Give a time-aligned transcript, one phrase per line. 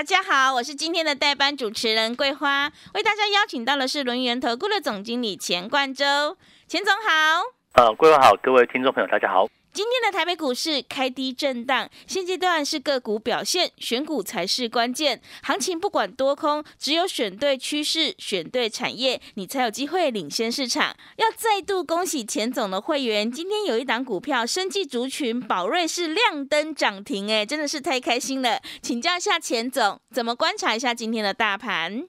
[0.00, 7.42] 大家好，我是今天的代班主持人桂花，为大家邀请到的是轮源投顾的总经理钱冠洲，钱总好。
[7.74, 9.46] 呃，桂花好，各位听众朋友大家好。
[9.72, 15.22] 今天的台北股市开低震荡，现阶段是个股表现，选股才是关键。
[15.42, 20.96] 行情不管多空，只有选对趋势、选对产业，你才有机会领先市场。
[21.18, 28.60] 要再度恭喜钱总的会员，今天有一档股票，生技族群宝瑞是亮灯涨停，哎，真的是太开心了。
[28.82, 32.08] 请教一下钱总，怎么观察一下今天的大盘？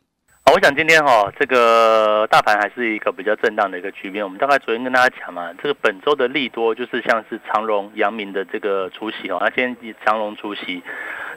[0.53, 4.21] 我想今天哈，这个大盘还是一个比较震荡的一个局面。
[4.21, 10.83] 我们大概昨天跟大家讲嘛，这个本周的利多就是像是长荣、阳明的这个出席哦，那先以长荣出席。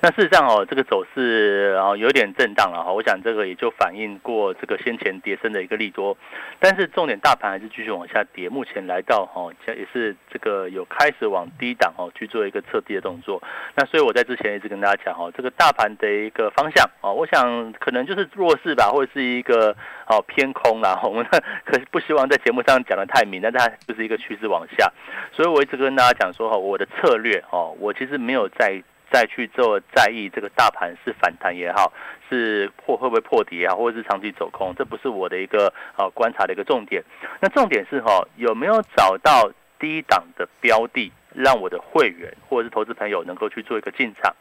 [0.00, 6.14] 那事实上哦，这个走势啊有点震荡了哈，我想这个也就反映过这个先前跌升的一个利多，
[6.58, 13.40] 但是重点大盘还是继续往下跌，目前来到哈，也是这个有开始往低档哦去做一个测低的动作。
[13.76, 19.76] 那所以我在之前一直跟大家讲哈，这个大盘的一个方向啊，我想可能就是弱势吧，或是一个
[20.06, 21.00] 哦偏空啦。
[21.04, 21.24] 我们
[21.64, 24.92] 可是不希望在节目上讲的太明，但它就是一个趋势往下，
[25.32, 28.82] 所以我一直跟大家讲说哈，我的策略哦，我其实没有在。
[29.12, 31.92] 再去做在意这个大盘是反弹也好，
[32.28, 37.00] 是破会不会破底也好，或者是长期走空，这不是我的一个呃观察的一个重点。
[37.38, 39.48] 那重点是哈，有没有找到
[39.78, 44.34] 低档的标的，让我的会员或者是投资朋友能够去做一个进场？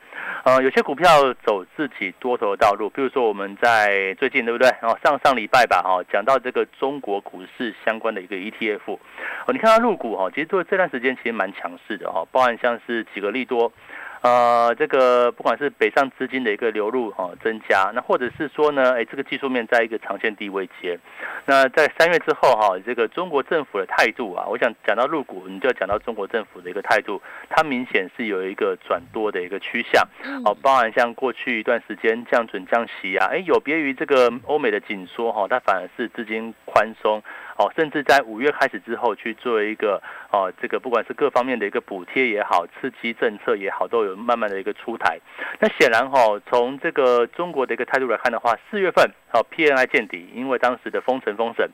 [0.45, 4.69] 呃，有些股票走自己多头的道路，比如说我们在最近对不对？
[4.81, 8.94] 哦，上上礼拜吧，哦，讲到这个中国股市相关的一个 ETF，
[9.45, 13.72] 哦，你看它入股哈，其实做这段时间其实蛮强势的哈，包含像是几个利多。
[14.23, 20.97] 呃，这个不管是北上资金的一个流入哈增加，那或者是说呢，哎，这个技术面在一个长线低位接，
[21.45, 30.01] 那在三月之后哈，这个中国政府的态度啊，我想讲到入股，你就要讲到中国政府的一个态度，它明显是有一个转多的一个趋向，
[30.45, 37.21] 哦，包含像过去一段时间降准降息啊，哎，有别于这个欧美的紧缩哈，它反而是资金宽松。
[37.55, 40.01] 哦，甚至在五月开始之后去做一个
[40.33, 45.19] 哦，这个不管是各方面的一个补贴也好，刺激政策也好，都有慢慢的一个出台。
[45.59, 51.69] 那显然哈，从这个中国的一个态度来看的话，四月份哦 PNI 见底，因为当时的封城封省，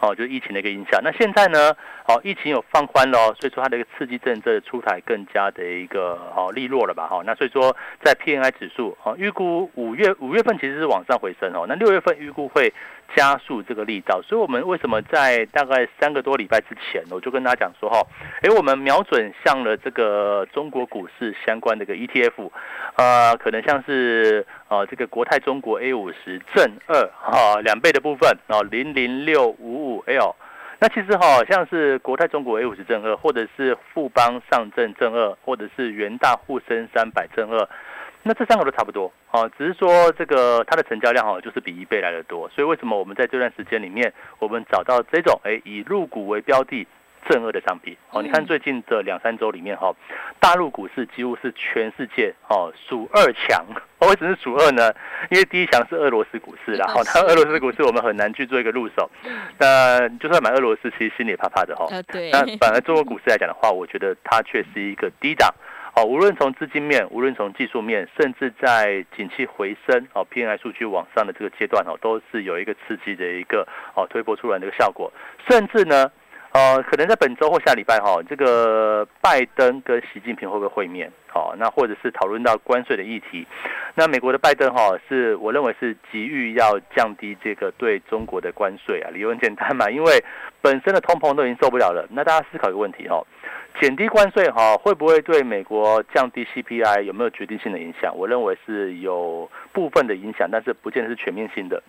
[0.00, 1.02] 哦就是疫情的一个影响。
[1.04, 1.76] 那现在呢，
[2.06, 7.06] 哦疫情有放宽了，所以说它的一个刺激政策的出台更加的一个哦利落了吧？
[7.08, 12.72] 哈，那所以说在 PNI 指数哦预估五月五月份其实是往上回升哦，那六月份预估会。
[13.16, 17.97] 加速这个力道，所以我们为什么在大概三个多礼拜之前，我就跟大家讲说哈，
[18.42, 22.50] 哎，我们瞄准向了这个中国股市相关的一个 ETF，
[22.96, 30.34] 呃，可能像是呃这个国泰中国 A 五十正二哈两倍的部分哦零零六五五 L，
[30.80, 37.68] 那其实哈像是国泰中国 A 五十正二，或者是富邦上证正二，或者是元大沪深三百正二。
[38.24, 46.86] 那这三个都差不多，哦，只是说这个它的成交量哈，就是比一倍来的多，所以为什么我们在这段时间里面，我们找到这种哎以入股为标的
[47.28, 49.94] 正二的商品，哦，你看最近这两三周里面哈，
[50.38, 53.64] 大陆股市几乎是全世界哦数二强，
[54.00, 54.92] 为什么是数二呢？
[55.30, 59.10] 因为第一强是俄罗斯股市，然后它俄罗斯股市我们很难去做一个入手，
[59.58, 65.52] 那就算买俄罗斯，其实心里怕怕的哈，对，那反而中国股市来讲的话，我觉得它却是一个低档。
[65.96, 75.12] 哦，无论从资金面，无论从技术面，甚至在景气回升，哦，P N I 数据往上的这个阶段，哦，都是有一个刺激的一个哦推波出来的一个效果。
[75.48, 76.08] 甚至呢，
[76.58, 81.08] 呃，可能在本周或下礼拜，哈，这个拜登跟习近平会不会会面？
[81.28, 83.46] 好，那或者是讨论到关税的议题。
[83.94, 90.24] 那美国的拜登，哈，是我认为是急于要降低这个对中国的关税啊，理由很简单嘛，因为
[90.60, 92.04] 本身的通膨都已经受不了了。
[92.10, 93.24] 那大家思考一个问题，哈。
[93.80, 98.12] 减低关税哈，会不会对美国降低 CPI 有没有决定性的影响？
[98.16, 101.80] 我认为是有部分的影响，但是不见得是全面性的。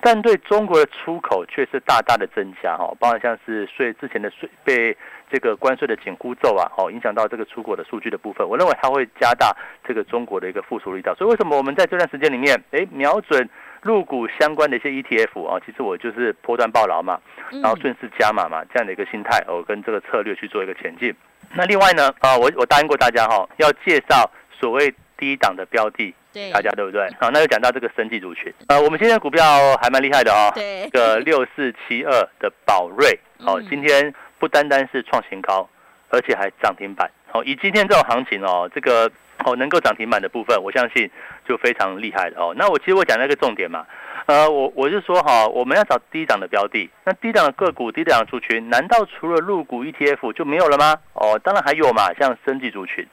[0.00, 4.94] 但对中国的出口却是大大的增加哈，包括像是税之前的税被
[5.30, 9.56] 这个关税的紧箍咒啊，哦影响到这个出口的数据的部分，我认为它会加大
[9.86, 11.14] 这个中国的一个复苏力道。
[11.14, 13.48] 所以为什么我们在这段时间里面，哎，瞄准
[13.82, 17.20] 入股相关的一些 ETF 啊，其实我就是波段暴牢嘛，
[17.50, 21.14] 然后顺势加码嘛，这样的一个心态，我跟这个策略去做一个前进。
[21.54, 27.08] 那另外呢，啊，我我答应过大家哈，要介绍所谓低档的标的，对，大家对不对？
[27.20, 29.42] 好，那就讲到这个生技族群，呃，我们今天股票
[29.80, 35.68] 还蛮厉害的哦，对，个六四七二的宝瑞，哦，今天不单单是创新高，
[36.10, 39.10] 而且还涨停板，好，以今天这种行情哦，这个
[39.44, 41.10] 哦能够涨停板的部分，我相信
[41.48, 42.54] 就非常厉害的哦。
[42.56, 43.86] 那我其实我讲那个重点嘛。
[44.26, 46.90] 呃，我我就说哈，我们要找低档的标的。
[47.04, 50.94] 那低档的个股、低档的族群，难道除了入股 ETF 就没有了吗？
[51.14, 53.06] 哦，当然还有嘛，像生技族群。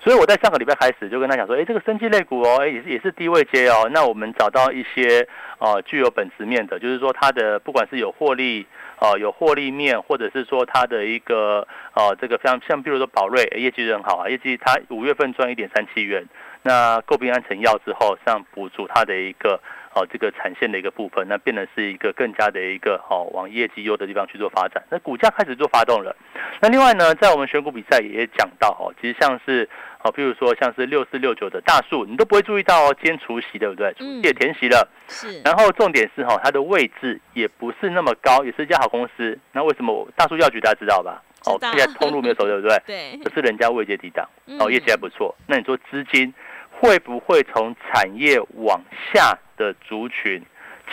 [0.00, 5.26] 所以我在上个礼拜开始就跟他讲说，哎，这个生技类股哦，哎也是也是低位接哦，那我们找到一些
[5.58, 8.66] 哦具有本质面的，就是说它的不管是有获利
[9.00, 16.26] 哦有获利面，或者是说它的一个哦这个像像比如说宝瑞业绩很好啊，业绩它五月份赚一点三七元，
[16.68, 19.58] 那购并安成药之后，像补足它的一个。
[19.94, 24.80] 哦，这个产线的一个部分，那变得是一个更加的一个哦，往业绩优的地方去做发展。
[24.90, 26.14] 那股价开始做发动了。
[26.60, 29.68] 那另外呢，在我们选股比赛也讲到哦，其实像是
[30.04, 33.92] 哦，譬如说像是六四六九的大树，你都不会注意到哦，今天除夕对不对？
[33.94, 34.86] 除夕也填息了。
[35.08, 35.40] 是。
[35.42, 39.36] 然后重点是哈，它的位置也不是那么高，也是一家好公司。
[39.52, 41.20] 那为什么大树药局大家知道吧？
[41.46, 42.78] 哦，现在通路没有走 对不对？
[42.86, 43.18] 对。
[43.24, 44.28] 可是人家位阶低档，
[44.60, 45.34] 哦，业绩还不错。
[45.46, 46.32] 那你说资金
[46.80, 48.80] 会不会从产业往
[49.12, 50.42] 下的族群？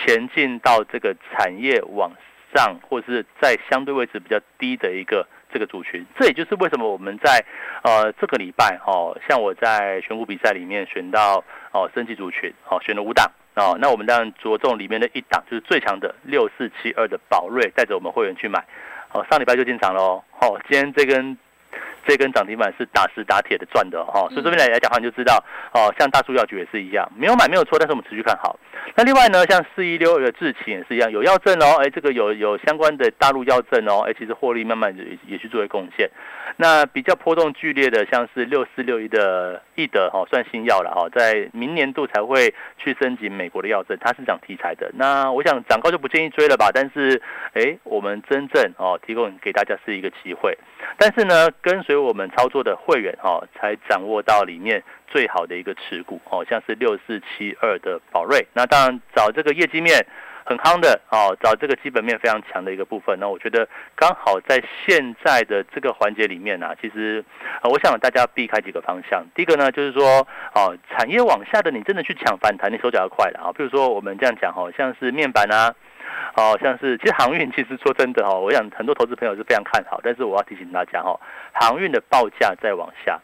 [0.06, 2.12] 前进到这个产业往
[2.54, 7.42] 上，或者是在相对位置比较低的一个这个族群，这也就是为什么我们在
[7.82, 11.42] 呃这个礼拜哦，像我在选股比赛里面选到
[11.72, 18.66] 哦升级族群，哦选了五档哦，那我们当然着重里面的一档就是最强的六四七二的宝瑞，带着我们会员去买，
[19.14, 21.38] 哦上礼拜就进场喽，哦今天这根。
[22.08, 25.44] 这根涨停板是打实打铁的赚的哈，所以这边来来讲话你就知道
[25.74, 28.60] 哦，像大树药局也是一样，没有买没有错，但是我们持续看好。
[28.96, 36.10] 那另外呢，像四一六二的智勤也是一样，有药证哦，哎，这个有有相关的大陆药证哦，哎，其实获利慢慢也也去作为贡献。
[36.58, 44.90] 那比较波动剧烈的，像是六四六一的易德哈，算新药了哈，在明年度才会去升级美国的药证，它是讲题材的。
[44.94, 47.22] 那我想涨高就不建议追了吧，但是
[47.54, 50.58] 哎，我们真正哦提供给大家是一个机会。
[50.98, 58.46] 但是呢，跟随我们操作的会员哈，才掌握到里面最好的一个持股哦，像是六四七二的宝瑞。
[58.54, 60.06] 那当然找这个业绩面
[60.46, 63.18] 很夯的哦，找这个基本面非常强的一个部分。
[63.20, 67.24] 那我觉得刚好在现在的这个环节里面呢，其实
[67.64, 69.26] 我想大家避开几个方向。
[69.34, 73.52] 第一个呢，就是说哦，产业往下的你真的去抢反弹，你手脚要快的啊。
[73.52, 75.74] 比如说我们这样讲哦，像是面板啊。
[76.34, 81.20] 好像是，其实航运其实说真的哦，我想很多投资朋友是非常看好，但是我要提醒大家哦，
[81.54, 83.20] 航运的报价在往下，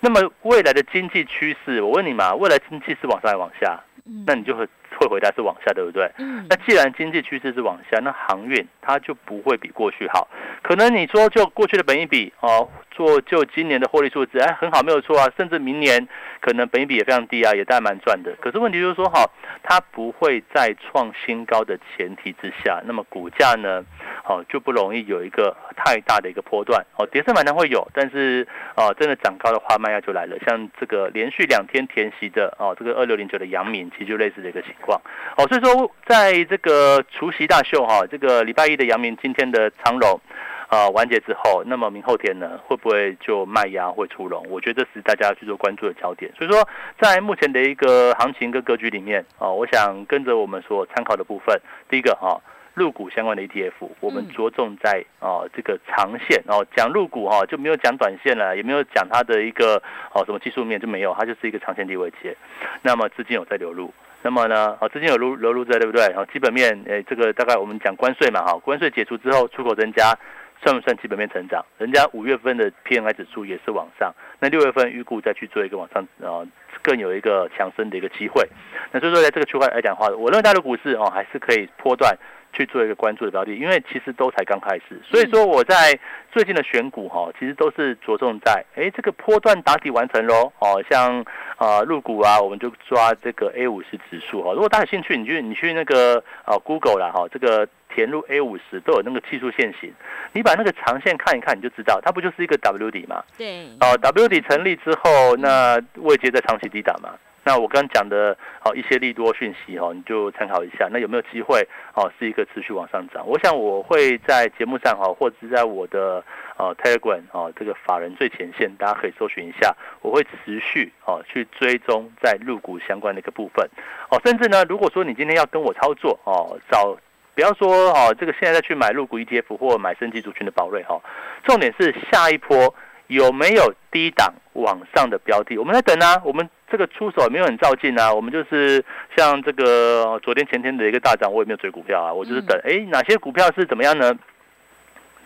[0.00, 3.80] 那么未来的经济趋势，我问你嘛，未来经济是往上还是往下？
[4.26, 4.66] 那你就会
[4.98, 6.10] 会回答是往下，对不对？
[6.18, 6.46] 嗯。
[6.48, 10.28] 那既然经济趋势是往下，那航运它就不会比过去好。
[10.62, 16.06] 可能你说就过去的本一比哦，做就今年的获利数字哎很好没有错啊，甚至明年
[16.40, 18.34] 可能本一比也非常低啊，也大概蛮赚的。
[18.40, 19.24] 可是问题就是说哈，
[19.62, 23.84] 它不会在创新高的前提之下，那么股价呢，
[24.30, 28.46] 哦就不容易有一个太大的一个波段哦，跌升反弹会有，但是
[28.76, 30.38] 哦真的涨高的话，卖压就来了。
[30.46, 33.90] 像这个连续两天填息的哦，这个二六零九的阳明。
[33.90, 35.00] 其实就类似的一个情况，
[35.36, 40.20] 哦，所以说在这个除夕大秀哈，这个礼拜一的阳明，今天的长荣，
[40.68, 44.46] 啊完结之后，那么明后天呢，会不会就卖压会出笼？
[44.48, 46.32] 我觉得这是大家要去做关注的焦点。
[46.38, 46.66] 所以说，
[47.00, 52.40] 在目前的一个行情跟格局里面，啊，我想跟着我们所参考的部分，第一个哈，
[52.74, 59.82] 入股相关的 ETF，我们着重在啊这个长线哦，讲入股哈就没有讲短线了，也没有讲它的一个
[60.14, 62.36] 哦什么技术面就没有，它就是一个长线地位接。
[62.82, 66.04] 那么资金有在流入，那么呢，哦资金有流流入在对不对？
[66.14, 70.16] 哦基本面诶这个大概我们讲关税嘛哈，关税解除之后出口增加，
[70.62, 71.64] 算不算基本面成长？
[71.78, 76.46] 人家五月份的 PMI 指数也是往上，那六月份预估再去做一个往上啊。
[76.82, 78.42] 更有一个强升的一个机会，
[78.90, 82.16] 那所以说在这个区块来讲的话，我认为大陆股市哦还是可以波段
[82.52, 85.98] 去做一个关注的标的，因为其实都才刚开始，所以说我在
[86.32, 91.24] 最近的选股哈，其实都是着重在哎这个波段打底完成喽哦，像
[91.56, 97.68] 啊入股啊，我们就抓这个 A 五十指数哈，如果大家有兴趣，你去你去那个啊 Google 啦哈，这个。
[97.92, 99.92] 填入 A 五十都有那个技术线型，
[100.32, 103.20] 你把那个长线看一看，你就知道它不就是一个 W 底嘛？
[103.36, 103.66] 对。
[103.80, 107.10] 哦，W 底成立之后，那未接在长期低档嘛？
[107.44, 110.88] 那我刚刚讲的哦一些利多讯息哦，你就参考一下。
[110.90, 113.26] 那有没有机会哦是一个持续往上涨？
[113.26, 116.22] 我想我会在节目上哈，或者是在我的
[116.56, 119.74] 呃 Telegram 哦这个法人最前线，大家可以搜寻一下。
[120.02, 123.68] 我会持续哦去追踪在入股相关的一个部分
[124.10, 126.96] 哦，甚至呢，如果说你今天要跟我操作哦，找。
[127.32, 131.00] 不要说哦，这个现在再去买入股 ETF 或买升级族群的宝瑞哈，
[131.44, 132.74] 重点是下一波
[133.10, 136.22] 有没有低档往上的标的，我们在等啊。
[136.24, 138.84] 我们这个出手也没有很照进啊，我们就是
[139.16, 144.16] 像这个昨天前天的一个大涨，我也没有追股票啊，我就是等，哎，哪些股票是怎么样呢？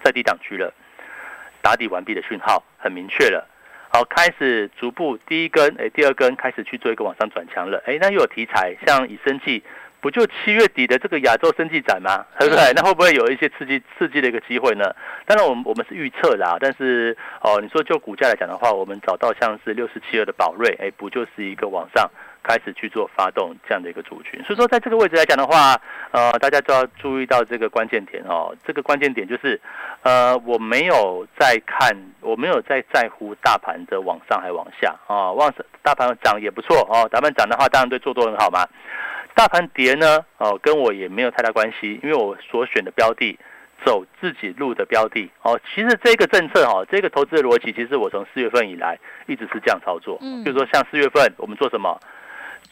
[0.03, 0.73] 在低档区了，
[1.61, 3.47] 打底完毕的讯号很明确了，
[3.93, 9.62] 好，开始逐步第一根，哎，第二根开始去做一个往上转强了，哎，那又有题材，像以生气。
[10.04, 12.26] 不就七月底的这个亚洲生技展吗？
[12.38, 12.70] 对不对？
[12.75, 14.84] 那会不会有一些刺激刺激的一个机会呢？
[15.25, 22.11] 当然，我们我们是预测啦，但是哦，你说就股价来讲的话，我们找到像是六十七二的宝瑞，哎，不就是一个往上
[22.44, 24.40] 开始去做发动这样的一个族群？
[24.44, 25.80] 所以说，在这个位置来讲的话，
[26.12, 28.54] 呃，大家就要注意到这个关键点哦。
[28.64, 29.60] 这个关键点就是，
[30.02, 38.68] 呃，我没有在看，我没有在在乎大盘的往上还往下啊，往上大盘涨也不错哦，大盘涨的话，当然对做多很好嘛。
[39.34, 43.36] 大盘跌呢，哦，跟我也没有太大关系，因为我所选的标的
[43.84, 48.96] 走自己路的标的，哦，其实这个政策哦，这个投资的逻辑，其实我从四月份以来
[49.26, 50.16] 一直是这样操作。
[50.22, 51.98] 嗯，就是说像四月份我们做什么，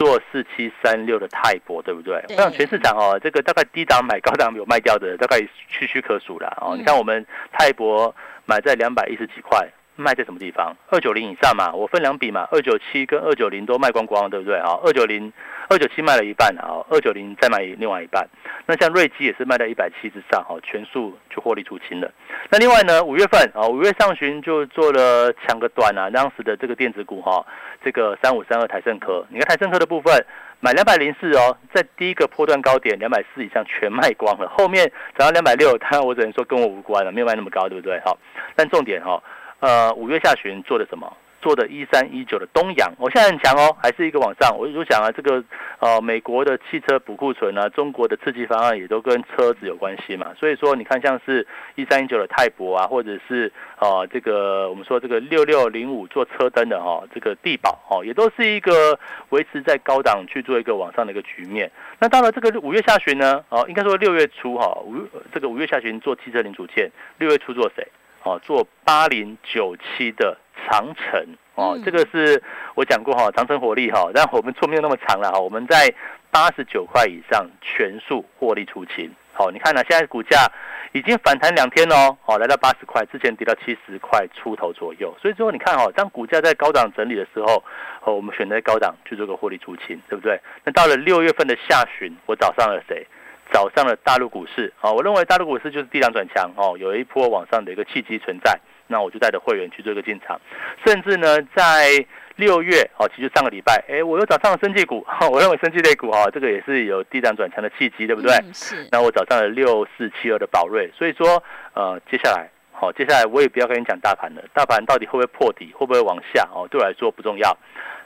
[0.02, 2.24] 做四七三六的泰博，对不对？
[2.30, 6.74] 我想全市场哦，这个大概低档买高档有卖掉的，大概屈屈可数了哦。
[6.76, 8.12] 你看我们泰博
[8.44, 9.68] 买在两百一十几块。
[9.94, 10.74] 卖在什么地方？
[10.88, 14.70] 二九零以上嘛，我分两笔嘛，二九七跟二九零都卖光光，对不对啊？
[14.82, 15.30] 二九零、
[15.72, 18.28] 二九七卖了一半啊，二九零再卖另外一半。
[18.66, 22.12] 那像瑞基也是卖在一百七之上，哈，全数就获利出清了。
[22.50, 27.42] 那另外呢，五月份啊，五月上旬就做了抢个短啊，当时的这个电子股哈，
[27.82, 30.14] 这个三五三二台盛科，你看台盛科的部分
[30.60, 34.84] 买两百零四哦，在第一个波段高点两百四以上全卖光了，后面
[35.16, 37.98] 涨到两百六，当然我只能说跟我无关了，没有卖那么高，对不对？
[38.04, 38.18] 好，
[38.54, 39.22] 但重点哈。
[39.60, 41.16] 呃，五月下旬做的什么？
[41.42, 44.56] 做的一三一九的东阳，我现在很强哦，还是一个往上。
[44.56, 45.42] 我就想啊，这个
[45.80, 50.32] 呃，美国的汽车补库存啊，中国的刺激方案也都跟车子有关系嘛。
[50.38, 58.98] 所以说，你看像是一三一九的泰博啊，或者是呃这个我们说这个六六零五做车灯的哈，这个地保哦，也都是一个
[59.30, 61.68] 维持在高档去做一个往上的一个局面。
[61.98, 64.94] 那到了这个五月下旬呢，哦，应该说六月初哈，五
[65.34, 67.84] 这个五月下旬做汽车零组件，六月初做谁？
[68.24, 72.42] 哦，做八零九七的长城哦，这个是
[72.74, 75.92] 我讲过哈，长城火力哈，但我们做没有那么长了哈，我们在
[76.30, 79.10] 八十九块以上全数获利出清。
[79.34, 80.46] 好，你看呢，现在股价
[80.92, 87.64] 已经反弹两天哦，哦，来到八十块，之前跌到七十块出头左右，所以说你看哦，当股价在高档整理的时候，
[88.04, 90.38] 哦，我们选择高档去做个获利出清，对不对？
[90.64, 93.06] 那到了六月份的下旬，我找上了谁？
[93.52, 100.40] 早上的大陆股市，啊，我认为大陆股市就是地量转强，哦，有一波往上的一个契机存在，那我就带着会员去做一个进场，
[100.86, 102.04] 甚至呢，在
[102.36, 108.32] 六月，哦，其实上个礼拜，哎，我又找上了生技股， 我认为生技类股，哈，这个也是有地量转强的契机，对不对？
[108.54, 108.88] 是。
[108.90, 111.42] 那我找上了六四七二的宝瑞，所以说，
[111.74, 117.54] 呃，接下来，好，接下来我也不要跟你讲大盘了，大盘到底会不会破底，会不会往下，哦，对我来说不重要，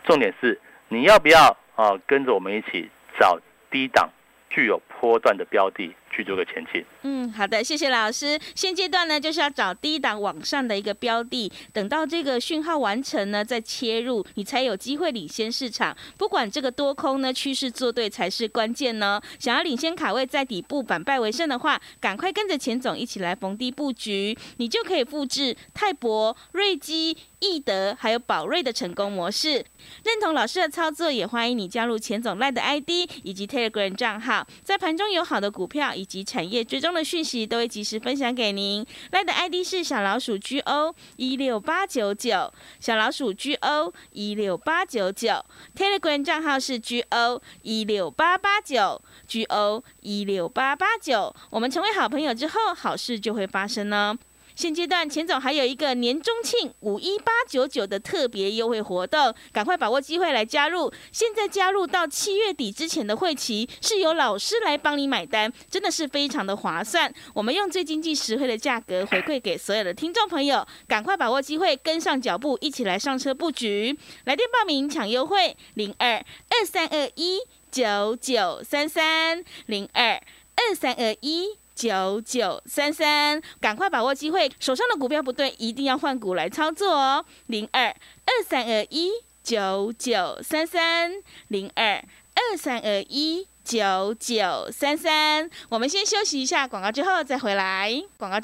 [0.02, 3.38] 重点是你要不要啊，跟着我们一起找
[3.70, 4.10] 低档。
[4.48, 5.94] 具有波段的标的。
[6.10, 6.84] 去做个前进。
[7.02, 8.38] 嗯，好的，谢谢老师。
[8.54, 15.96] 现阶段呢，就是要找低档往上的一个标的，等到这个讯号完成呢，再切入，你才有机会领先市场。
[16.16, 19.20] 不管这个多空呢，趋势做对才是关键呢。
[19.38, 27.16] 想要领先卡位在底部反败为胜的话，赶快跟着钱总一起来逢低布局，你就可以复制泰博、瑞基。
[27.38, 29.62] 易德还有宝瑞的成功模式，
[30.04, 32.88] 认同老师的操作，也欢迎你加入钱总赖的 ID
[33.22, 38.86] 以及 Telegram 账号，在盘中有好的股票以及产业追踪的讯息，都会及时分享给您。
[39.10, 45.44] 赖的 ID 是小老鼠 GO 一六八九九，小老鼠 GO 一六八九九
[45.74, 51.34] ，Telegram 账号是 GO 一六八八九，GO 一六八八九。
[51.50, 54.16] 我们成为好朋友之后，好事就会发生呢。
[54.56, 60.90] 现阶段钱总还有一个年中庆五一八九九的特别优惠活动，赶快把握机会来加入。
[61.12, 67.12] 现在加入到七月底之前的会期，是由老师来帮你买单，真的是非常的划算。
[67.34, 73.94] 我们用最经济实惠的价格回馈给所有的听众朋友，赶快把握机会，跟上脚步，一起来上车布局。
[74.24, 80.14] 来电报名抢优惠，零二二三二一九九三三零二
[80.56, 81.58] 二三二一。
[81.76, 87.24] 九九三三，赶快把握机会，手上的股票不对，一定要换股来操作哦。
[87.48, 89.10] 零二二三二一
[89.42, 91.12] 九九三三，
[91.48, 92.02] 零二
[92.34, 95.50] 二三二一九九三三。
[95.68, 98.02] 我们先休息一下广告，之后再回来。
[98.16, 98.40] 广告。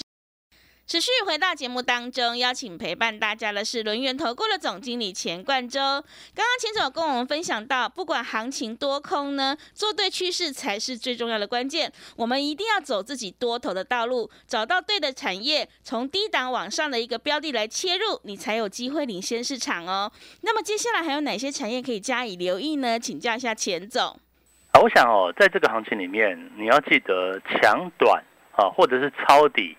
[0.85, 5.81] 持续回到节目当中，邀请陪伴大家的是轮源投顾的总经理钱冠洲。
[6.35, 11.91] 刚刚钱总跟我们分享到，不管行情多空呢，做对趋势才是最重要的关键。
[12.17, 20.13] 我们一定要走自己多头的道路，找到对的产业，从低档往上的一个标的来切入，你才有机会领先市场哦。
[20.43, 22.99] 那么接下来还有哪些产业可以加以留意呢？
[22.99, 24.19] 请教一下钱总。
[24.73, 28.23] 啊，我想哦，在这个行情里面，你要记得强短
[28.57, 29.75] 啊，或者是抄底。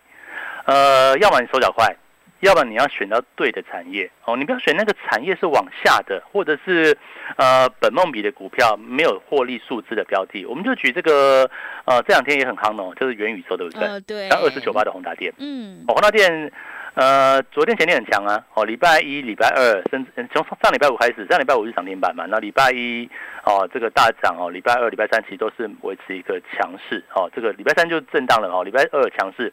[0.65, 1.95] 呃，要么你手脚快，
[2.39, 6.97] 要不然你要选到对的产业哦，你不要选那个产业是往下的，或者是
[7.37, 10.45] 呃本梦比的股票没有获利数字的标的。
[10.45, 11.49] 我们就举这个
[11.85, 13.99] 呃这两天也很夯哦，就是元宇宙对不对？
[14.01, 14.29] 对。
[14.29, 16.51] 像二十九八的宏达电，嗯，哦宏达电。
[16.95, 23.09] 呃，昨天前天很强啊，哦，礼拜一、礼拜二，甚至从上礼拜五开始，上礼拜五是涨停板嘛，那礼拜一
[23.43, 29.51] 哦，这个大涨哦，礼拜二、礼拜三其实都是维持一个强势哦，这个礼拜三就震荡了哦，礼拜二强势，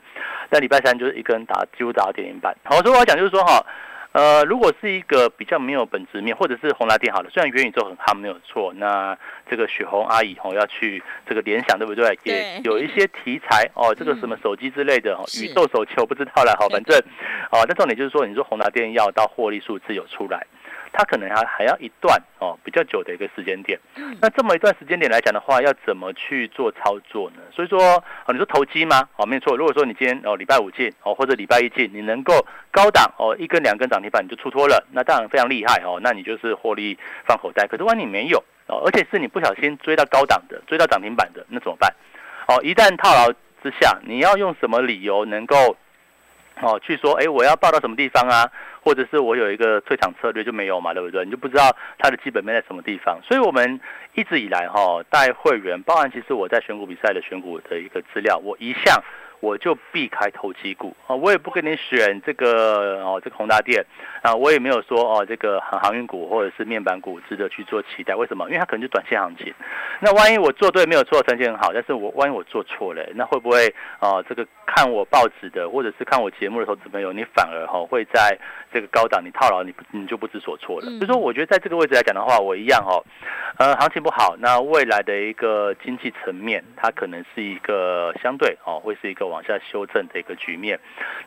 [0.51, 2.55] 但礼拜三就是一根打几乎打到跌停板。
[2.65, 3.65] 好，所以我要讲就是说哈。
[4.13, 9.17] 呃，如果是一个比较没有本质面，或者是宏达电好了，虽然元宇宙很夯没有错，那
[9.49, 12.19] 这个雪红阿姨哦要去这个联想对不对？
[12.25, 16.99] 也有一些题材哦，这个什么手机之类的哦，宇宙手机我不知道了哈，反正
[17.53, 20.45] 哦，那重点就是说，你说宏达电要到获利数字有出来。
[20.93, 23.79] 它可能还还要一段哦比较久的一个时间点，
[24.21, 27.43] 那这么一段时间点来讲的话，要怎么去做操作呢？
[27.53, 27.81] 所以说
[28.27, 29.09] 哦，你说投机吗？
[29.17, 29.57] 哦，没错。
[29.57, 37.67] 如果说你今天哦礼拜五进哦或者礼拜一进，你能够高档哦一根两根涨停板你就出脱了，那当然非常厉害哦，那你就是获利放口袋。
[37.67, 41.95] 可是万一你没有哦，而且是你不小心追到高档的，追到涨停板的，那怎么办？
[42.49, 43.33] 哦，一旦套牢
[43.63, 45.77] 之下，你要用什么理由能够？
[46.63, 48.51] 哦，去说，哎，我要报到什么地方啊？
[48.83, 51.25] 或者是我有一个退场策略就没有嘛，对不对？
[51.25, 53.19] 你就不知道它的基本面在什么地方。
[53.23, 53.81] 所以，我们
[54.15, 59.03] 一直以来哈带会员，包含其实我在选股比赛的选股的一个资料，我一向。
[59.41, 63.85] 我就避开投机股啊，我也不跟你选这个哦，这个宏达电
[64.23, 68.15] 啊，我也没有说哦，这个航航运股或者是面板股值得去做期待。
[68.15, 68.45] 为什么？
[68.49, 69.53] 因为它可能就短线行情。
[70.01, 74.23] 那万一我做对没有错，成绩很好，但是我万一我做错了，那会不会啊？
[74.29, 78.39] 这个看我报纸的或者是看我节目的投资朋友，你反而哈会在
[78.71, 80.87] 这个高档你套牢，你不你就不知所措了。
[80.99, 83.03] 所以说，我觉得在这个位置来讲的话，我一样哦，
[83.57, 89.30] 呃，行情不好，那未来的一个经济层面，它可能是一个相对哦，会是一个。
[89.31, 90.79] 往下修正的一个局面，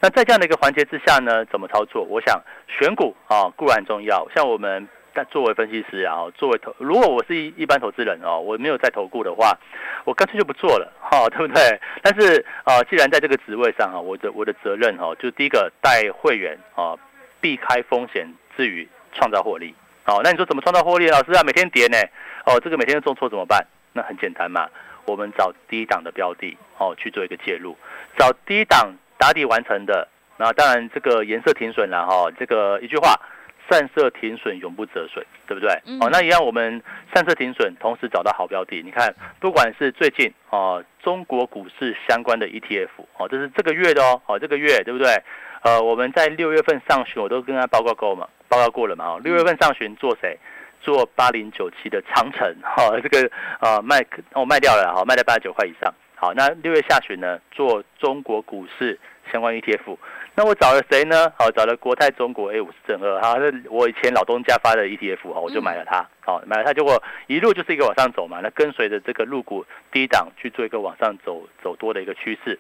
[0.01, 2.03] 那在这样的一个环节之下呢，怎么操作？
[2.03, 9.57] 我想选股啊固然重要，像我们但作为分析师啊，作为投，如果我是一一般投资人哦，我没有在投顾的话，
[10.05, 11.79] 我干脆就不做了哈， 对不对？
[12.01, 16.97] 但是啊，既然在这个职位上啊，我的我的责任哈，就第一个带会员啊，
[17.39, 19.73] 避开风险之余创造获利。
[20.03, 21.07] 好，那你说怎么创造获利？
[21.09, 21.97] 老师啊，每天跌呢？
[22.45, 23.65] 哦，这个每天都重挫怎么办？
[23.93, 24.67] 那很简单嘛。
[25.05, 27.77] 我们找低档的标的哦去做一个介入，
[28.17, 33.19] 找低档打底完成的，那当然这个颜色停损了哈，这个一句话，
[33.69, 35.71] 散色停损永不折损，对不对？
[35.99, 36.81] 哦，那一样我们
[37.13, 38.81] 散色停损，同时找到好标的。
[38.83, 45.21] 你看，不管是最近哦中国股市相关的 ETF 哦，这是这个月的哦，哦这个月对不对？
[45.61, 50.37] 呃，我们在六月份上旬我都跟他报告过嘛，报告过了嘛，哦六月份上旬做谁？
[50.81, 55.93] 做八零九七的长城，哈，这个啊卖我卖掉了，哈，卖在八十九块以上。
[56.23, 58.97] 好，那六月下旬呢，做中国股市
[59.29, 59.97] 相关 ETF。
[60.35, 61.29] 那我找了谁呢？
[61.37, 66.07] 好，找了国泰中国 A 五十正二，哈，是我以前老东家发的 ETF，哈，我就买了它。
[66.21, 68.39] 好，买了它，结果一路就是一个往上走嘛。
[68.41, 72.57] 那跟随着这个入股低档去做一个往上走走多的一个趋势。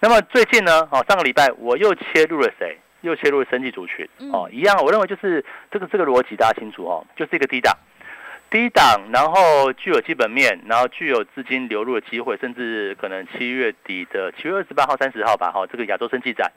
[0.00, 2.78] 那么最近呢，哦，上个礼拜我又切入了谁？
[3.02, 7.76] 又切入升级族群哦，一样，我认为就是这个这个逻辑大家清楚哦，就是一个低档，
[8.52, 16.52] 低档，然后具有基本面，然后具有资金流入的机会，甚至可能七月底的七月二十八号、三十号吧，哈，这个亚洲升级展，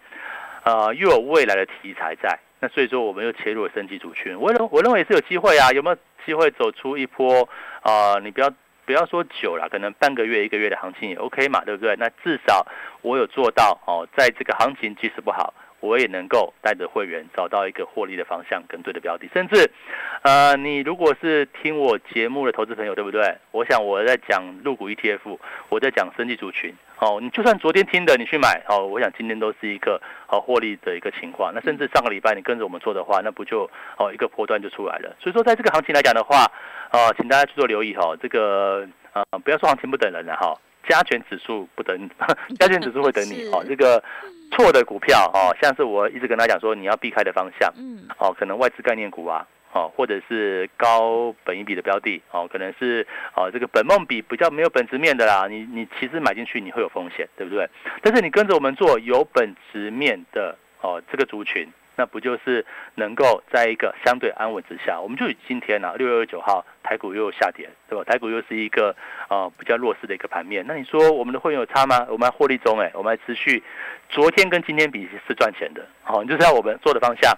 [0.65, 7.47] 呃，又有未来的题材在，那所以说我们又切入了升级族群，我认我认为也是有机会啊，有没有机会走出一波
[7.81, 8.19] 啊？
[8.21, 8.51] 你不要
[8.85, 11.95] 不要说久了，可能半个月、一个月的行情也 OK 嘛，对不对？
[11.97, 12.67] 那至少
[13.03, 15.53] 我有做到哦，在这个行情即使不好。
[15.85, 19.69] 我也能够带着会员找到一个获利的方向跟对的标的，甚至，
[20.23, 23.37] 呃，你如果是听我节目的投资朋友，对不对？
[23.51, 25.37] 我想我在讲入股 ETF，
[25.69, 31.53] 我在讲生技族群，哦，你就算昨天听的你去买，哦，我想今天都是一个好获利的一个情况。
[31.53, 35.15] 那甚至上个礼拜你跟着我们做的话，那不就哦一个波段就出来了？
[35.19, 36.51] 所以说在这个行情来讲的话，
[36.89, 40.55] 啊，请大家去做留意哈，这个啊不要说行情不等人了哈。
[40.87, 42.09] 加权指数不等，
[42.59, 43.65] 加权指数会等你哦。
[43.67, 43.97] 这个
[44.51, 53.05] 错的股票哦，像是我一直跟他讲说，你要避开的方向，嗯，哦，可能外资概念股啊，哦，或者是高本一比的标的，哦，可能是
[53.35, 55.47] 哦这个本梦比比较没有本质面的啦。
[55.49, 57.67] 你你其实买进去你会有风险，对不对？
[58.01, 61.67] 但是你跟着我们做有本质面的哦这个族群。
[61.95, 68.03] 那不就是能够在一个相对安稳之下，我们就以今天呢，六月二十九号台股又下跌，对吧？
[68.03, 68.95] 台股又是一个
[69.29, 70.65] 呃比较弱势的一个盘面。
[70.67, 72.05] 那你说我们的会员有差吗？
[72.09, 73.63] 我们还获利中哎，我们还持续，
[74.09, 75.85] 昨天跟今天比是赚钱的。
[76.03, 77.31] 好，你就是要我们做的方向，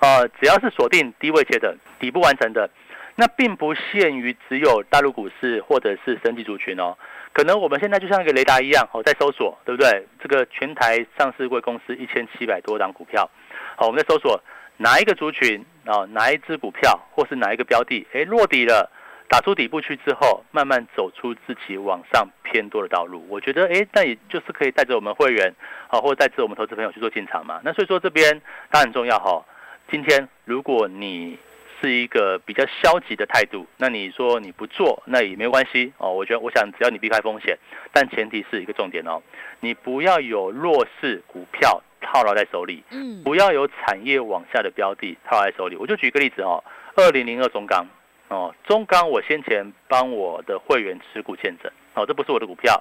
[0.00, 2.68] 呃，只要是锁定低位切的底部完成的，
[3.16, 6.96] 那并不限于只有大陆股市或者是升级族群哦。
[7.32, 10.06] 可能我们现在就像一个雷达一样，哦，在搜索，对不对？
[10.20, 13.28] 这个全台上市贵公司一千七百多档股票，
[13.76, 14.40] 好，我们在搜索
[14.76, 18.90] 哪一个族群啊，哪一只股票，或是哪一个标的，哎，落底了，
[19.28, 23.24] 打出底部去之后，慢慢走出自己往上偏多的道路。
[23.30, 25.54] 我觉得，哎，那也就是可以带着我们会员，
[25.88, 27.60] 啊，或者带着我们投资朋友去做进场嘛。
[27.64, 29.42] 那所以说这边它很重要哈。
[29.90, 31.38] 今天如果你
[31.82, 36.12] 是一个比较消极的态度，那你说你不做，那也没关系哦。
[36.12, 37.58] 我觉得，我想只要你避开风险，
[37.92, 39.20] 但前提是一个重点哦，
[39.58, 45.74] 你不要有弱势股票套牢在手里，嗯，不要有产业往下的标的套牢在手里。
[45.74, 46.62] 我就举一个例子哦，
[46.94, 47.84] 二零零二中钢
[48.28, 52.80] 哦，中钢我先前帮我的会员持股见证哦，这不是我的股票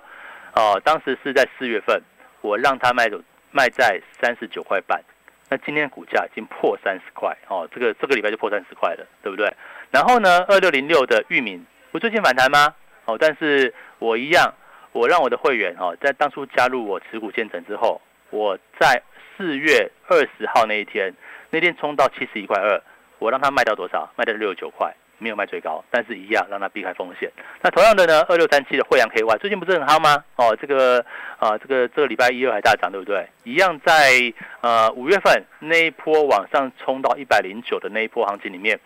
[0.55, 1.99] 哦，当时是在四月份，
[2.41, 3.19] 我让他卖走
[3.51, 5.03] 卖在三十九块半。
[5.51, 9.53] 那今天股价已经破三十块哦，这个这个礼拜就破三十块了，对不对？
[9.91, 12.73] 然后呢，二六零六的域名不最近反弹吗？
[13.03, 14.53] 哦，但是我一样，
[14.93, 19.03] 我让我的会员哦，在当初加入我持股建成之后，我在
[19.35, 21.13] 四月二十号那一天，
[21.49, 22.81] 那天冲到七十一块二，
[23.19, 24.09] 我让他卖掉多少？
[24.15, 24.95] 卖掉六十九块。
[25.21, 27.31] 没有卖最高，但是一样让它避开风险。
[27.62, 30.23] 那同样的呢，二六三七的惠阳 KY 最近不是很好吗？
[30.36, 30.99] 哦，这个
[31.38, 33.29] 啊，这个这个礼拜一又还大涨，对不对？
[33.43, 38.79] 一样在呃五月份那一波往上冲到一百零九的那一波行情里面，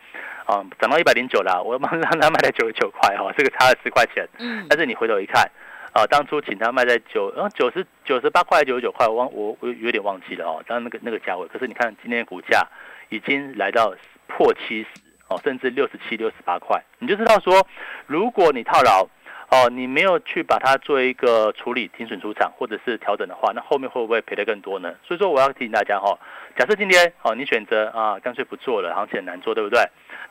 [0.45, 4.27] 啊，涨到一百零九了，我让它卖在九十九块哈， 这个差了十块钱。
[4.39, 4.65] 嗯。
[4.69, 5.49] 但是你回头一看，
[5.93, 11.47] 啊，当初请他卖在九，然后九十九十八块九十九块，我忘我我有点忘记了哦，当那个那个价位。
[11.47, 12.67] 可是你看今天的股价
[13.07, 13.95] 已经来到
[14.27, 15.04] 破七十。
[15.43, 17.67] 甚至六十七、六十八块，你就知道说，
[18.07, 19.07] 如果你套牢，
[19.51, 24.95] 哦，你没有去把它做一个处理、停损出场或者是调整的话，那后面会不会赔的更多呢？
[25.03, 26.17] 所以说，我要提醒大家哈，
[26.57, 29.79] 假设今天哦，你选择啊，干脆不做了，行情很难做，对不对？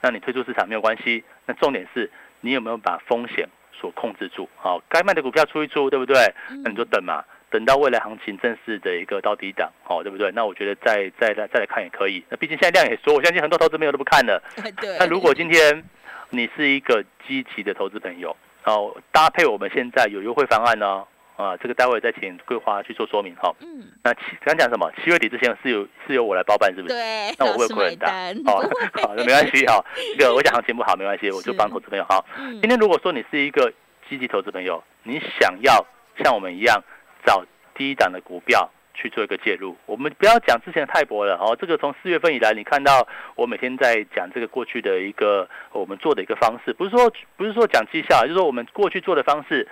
[0.00, 4.48] 那你退出市场没有关系，那重点是你有没有把风险所控制住？
[4.56, 6.16] 好，该卖的股票出一出，对不对？
[6.64, 7.24] 那你就等嘛。
[7.50, 10.30] 等到未来行情正式的一个到底档，哦，对不对？
[10.32, 12.24] 那我觉得再再再再来看也可以。
[12.28, 14.42] 那毕竟现在量也缩，我相信很多投资朋友都不看了。
[14.80, 14.98] 对。
[14.98, 15.84] 那如果今天
[16.30, 21.04] 你是一个积极的投资朋友，哦，搭配我们现在有优惠方案呢，
[21.36, 23.54] 啊，这个待会再请桂花去做说明哈。
[23.60, 23.84] 嗯。
[24.02, 24.90] 那七刚讲什么？
[25.04, 26.94] 七月底之前是由是由我来包办，是不是？
[26.94, 27.34] 对。
[27.38, 28.10] 那我会亏很大。
[28.46, 28.68] 哦，
[29.00, 29.84] 好，那没关系哈。
[30.18, 32.24] 这个我讲行情不好没关系，我就帮投资朋友哈。
[32.60, 33.72] 今天如果说你是一个
[34.08, 35.86] 积极投资朋友，你想要
[36.20, 36.82] 像我们一样。
[37.24, 41.56] 找低档的股票去做一个介入，我们不要讲之前的泰博了哦。
[41.60, 49.66] 这个从四月份以来，你看到我每天在讲这个过去的一个我们做的一个方式，不是说不是说讲绩效，就是说我们过去做的方式，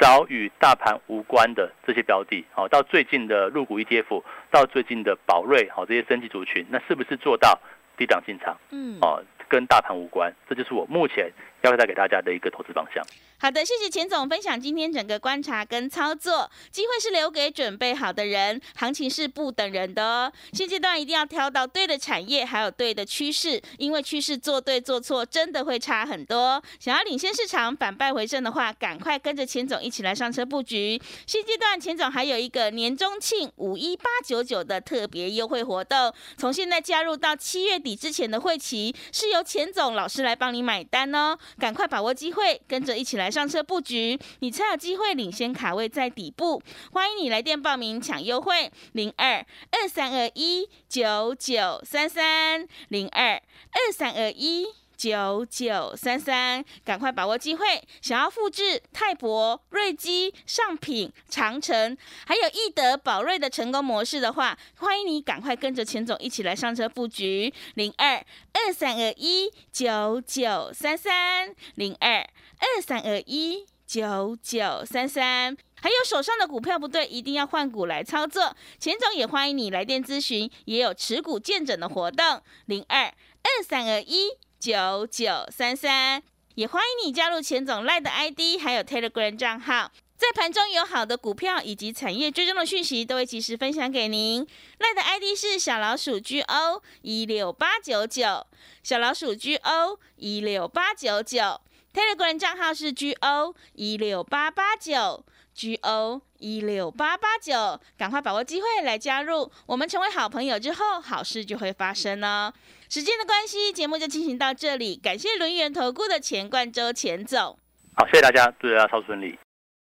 [0.00, 7.60] 找与大盘无关的这些标的，好到最近的入股 ETF，到最近的宝瑞，好这些升级族群，那是不是做到
[7.96, 8.56] 低档进场？
[8.72, 11.30] 嗯，哦，跟大盘无关，这就是我目前
[11.62, 13.04] 要带给大家的一个投资方向。
[13.36, 16.50] 好的，谢谢钱总分享今天整个观察跟操作。
[16.70, 20.32] 机会是留给准备好的人，行情是不等人的哦。
[20.52, 26.62] 现阶段一定要挑到对的产业，还有对的趋势，因为趋势做对做错真的会差很多。
[26.80, 30.98] 想要领先市场、反败为胜的话，赶快跟着钱总一起来上车布局。
[31.26, 41.36] 现阶段钱总还有一个年终庆五一八九九的特别优惠活动，从现在加入到七月底之前的会期，是由钱总老师来帮你买单哦。
[41.58, 43.23] 赶快把握机会，跟着一起来。
[43.24, 46.62] 来上车布局，你才有机会领先卡位在底部。
[46.92, 49.38] 欢迎你来电报名抢优惠，零二
[49.70, 53.40] 二三二一九九三三零二
[53.72, 57.82] 二三二一九九三三，赶快把握机会！
[58.02, 72.26] 想要复制泰博、瑞基、上品、长城，还有易德、宝瑞的成功模式的话，欢迎你赶快跟着钱总一起来上车布局，零二二三二一九九三三零二。
[72.58, 78.56] 二三二一九九三三，还有手上的股票不对，一定要换股来操作。
[78.78, 86.22] 钱总也欢迎你来电咨询，也有持股见证的活动，零二二三二一九九三三，
[86.54, 94.46] 也欢迎你加入钱总赖的 ID，还有 Telegram 账号，在盘中有好的股票以及产业追踪的讯息，都会及时分享给您。
[94.78, 98.46] 赖的 ID 是小老鼠 GO 一六八九九，
[98.82, 101.60] 小老鼠 GO 一六八九九。
[101.94, 112.52] Telegram 账号是 GO 一六八八九，GO 一六八八九，赶快把握机会来加入，我们成为好朋友之后，好事就会发生哦。
[112.88, 117.56] 时间的关系，节目就进行到这里，感谢轮圆投顾的钱冠周钱总。
[117.96, 119.38] 好，谢谢大家，祝大家超顺利。